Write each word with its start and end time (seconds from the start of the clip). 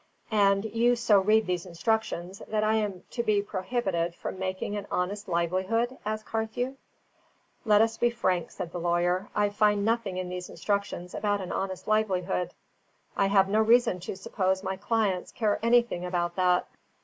"And 0.31 0.65
you 0.65 0.95
so 0.95 1.19
read 1.19 1.45
these 1.45 1.67
instructions, 1.67 2.41
that 2.47 2.63
I 2.63 2.73
am 2.77 3.03
to 3.11 3.21
be 3.21 3.39
prohibited 3.43 4.15
from 4.15 4.39
making 4.39 4.75
an 4.75 4.87
honest 4.89 5.27
livelihood?" 5.27 5.95
asked 6.03 6.25
Carthew. 6.25 6.75
"Let 7.65 7.83
us 7.83 7.97
be 7.97 8.09
frank," 8.09 8.49
said 8.49 8.71
the 8.71 8.79
lawyer. 8.79 9.29
"I 9.35 9.49
find 9.49 9.85
nothing 9.85 10.17
in 10.17 10.27
these 10.27 10.49
instructions 10.49 11.13
about 11.13 11.39
an 11.39 11.51
honest 11.51 11.87
livelihood. 11.87 12.55
I 13.15 13.27
have 13.27 13.47
no 13.47 13.61
reason 13.61 13.99
to 13.99 14.15
suppose 14.15 14.63
my 14.63 14.75
clients 14.75 15.31
care 15.31 15.59
anything 15.61 16.03
about 16.03 16.35
that. 16.35 16.65